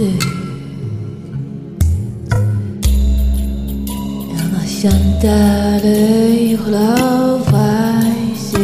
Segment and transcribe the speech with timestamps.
[0.00, 0.08] 对，
[4.32, 4.90] 让我想
[5.20, 5.28] 到
[5.82, 5.86] 的
[6.34, 7.52] 以后老发
[8.34, 8.58] 现，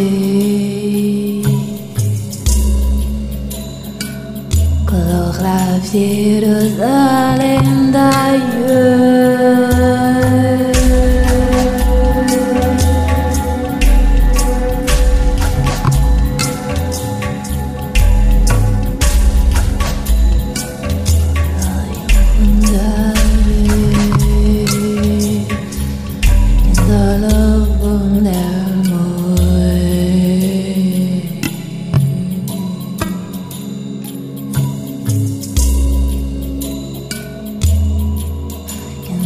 [4.86, 6.46] 可能还记得
[6.78, 9.05] 那年大雨。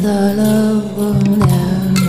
[0.02, 2.01] the love will never